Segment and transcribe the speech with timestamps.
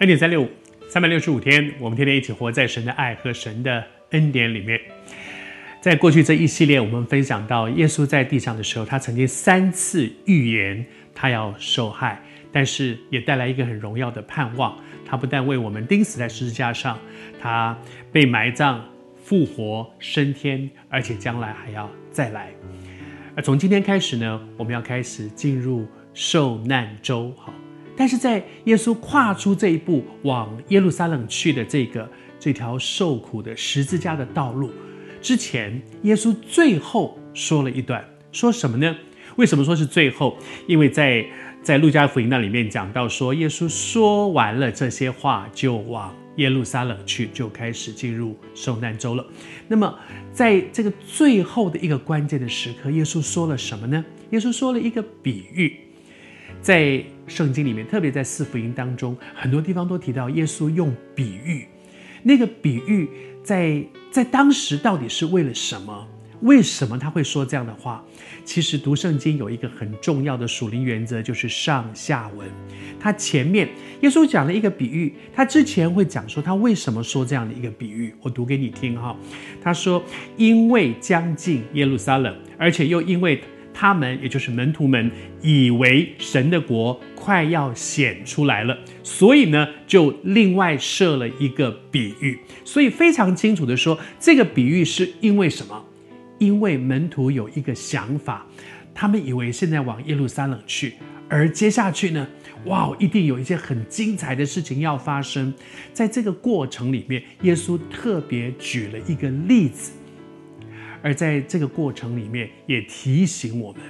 [0.00, 0.50] 恩典三六五，
[0.88, 4.80] 三百六十五天，我们天天一起活在神的爱和神的恩典里面。
[5.80, 10.84] 在过去这一系列，我们分享到耶稣在地上的时候，他曾经三次预言
[11.14, 12.20] 他要受害，
[12.50, 14.76] 但是也带来一个很荣耀的盼望。
[15.06, 16.98] 他不但为我们钉死在十字架上，
[17.40, 17.78] 他
[18.10, 18.84] 被埋葬、
[19.22, 22.50] 复活、升天，而且将来还要再来。
[23.36, 27.32] 而从今天开始呢，我们要开始进入受难周。
[27.36, 27.54] 好。
[27.96, 32.08] 但是在耶稣跨出这一步往耶路撒冷去的这个
[32.38, 34.70] 这条受苦的十字架的道路
[35.22, 38.96] 之前，耶稣最后说了一段，说什么呢？
[39.36, 40.36] 为什么说是最后？
[40.66, 41.24] 因为在
[41.62, 49.26] 在路加福音那里面讲到说，耶稣说完了这些话，就往耶路撒冷去，就开始进入受难周了。
[49.66, 49.98] 那么
[50.32, 54.04] 在这个最后的一个关键的时刻，耶稣说了什么呢？
[54.30, 55.76] 耶稣说了一个比喻。
[56.60, 61.66] 在圣经里面，特别在四福音当中，很多地方都提到耶稣用比喻。
[62.22, 63.08] 那个比喻
[63.42, 66.08] 在在当时到底是为了什么？
[66.40, 68.04] 为什么他会说这样的话？
[68.44, 72.46] 其实读圣经有一个很重要的属灵原则，就是上下文。
[73.00, 73.68] 他前面
[74.02, 78.14] 耶稣讲了一个比喻，他之前会讲说他为什么说这样的一个比喻。
[78.20, 79.16] 我读给你听哈。
[79.62, 80.02] 他说
[80.36, 83.42] ：“因为将近耶路撒冷，而且又因为。”
[83.74, 85.10] 他们也就是门徒们，
[85.42, 92.38] 以为神的国快要显出来了，所以呢，就另外设了一个比喻。
[92.64, 95.84] 所以非常清楚的说，这个比喻是因为什么？
[96.38, 98.46] 因为门徒有一个想法，
[98.94, 100.94] 他们以为现在往耶路撒冷去，
[101.28, 102.26] 而接下去呢，
[102.66, 105.52] 哇，一定有一些很精彩的事情要发生。
[105.92, 109.92] 在这个过程里面，耶稣特别举了一个例子。
[111.04, 113.82] 而在这个过程里面，也提醒我们，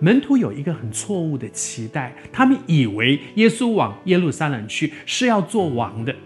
[0.00, 6.16] 门徒有一个很错误的期待，他们以为耶稣往耶路撒冷去是要做王的，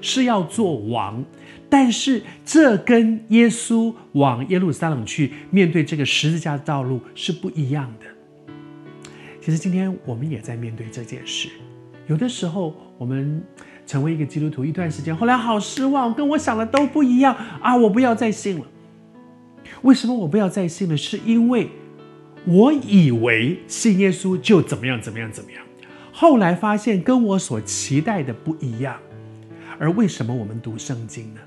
[0.00, 1.24] 是要做王，
[1.68, 8.06] 但是这跟耶稣往耶路撒冷去面对这个十字架的道路是不一样的。
[9.40, 11.48] 其实今天我们也在面对这件事，
[12.06, 13.42] 有的时候我们
[13.84, 18.64] 成为一个基督徒一段时间，后来好失望，跟我想的都不一样啊，我不要再信了。
[19.82, 20.96] 为什么我不要再信了？
[20.96, 21.68] 是因为
[22.44, 25.64] 我以为信耶稣就怎么样怎么样怎么样，
[26.12, 28.98] 后来发现跟我所期待的不一样。
[29.78, 31.40] 而为什么我们读圣经呢？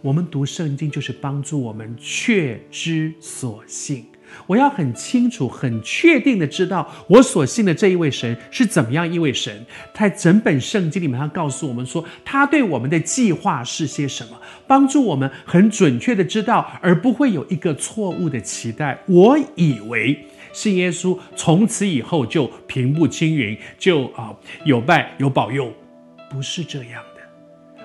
[0.00, 4.06] 我们读圣经就是帮助我们确知所信。
[4.46, 9.64] 我要很清楚、很确定的知道我所信的这一位神是怎么样一位神。
[9.94, 18.98] 在整本圣经里面，他告诉我们说，他对我们的计划是些什么，帮助我们很准确的知道，而不会有一个错误的期待。
[19.06, 20.18] 我以为
[20.52, 25.72] 信耶稣从此以后就平步青云，就啊有拜有保佑，
[26.28, 27.22] 不是这样的。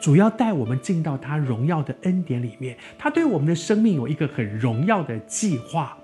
[0.00, 5.96] 主要带我们进到他荣耀的恩典里面，他对我们的生命有一个很荣耀的计划。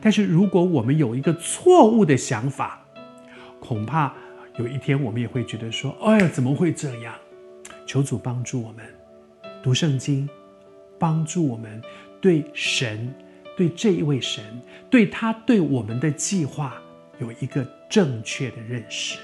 [0.00, 2.84] 但是，如果我们有一个错误的想法，
[3.60, 4.14] 恐怕
[4.58, 7.14] 有一天我们也会觉得说：“哎呀，怎么会这样？”
[7.86, 8.84] 求主帮助我们
[9.62, 10.28] 读圣经，
[10.98, 11.82] 帮助我们
[12.20, 13.12] 对神、
[13.56, 14.44] 对这一位神、
[14.90, 16.74] 对他对我们的计划
[17.18, 19.18] 有一个正确的认识。